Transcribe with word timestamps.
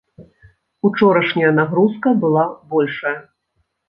Учорашняя 0.87 1.51
нагрузка 1.59 2.13
была 2.15 2.47
большая. 2.63 3.29